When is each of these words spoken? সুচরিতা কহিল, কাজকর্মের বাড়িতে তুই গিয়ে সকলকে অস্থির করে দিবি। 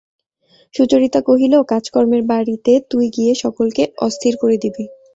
সুচরিতা 0.73 1.19
কহিল, 1.27 1.53
কাজকর্মের 1.71 2.23
বাড়িতে 2.23 2.71
তুই 2.91 3.05
গিয়ে 3.15 3.31
সকলকে 3.43 3.83
অস্থির 3.97 4.33
করে 4.41 4.55
দিবি। 4.63 4.85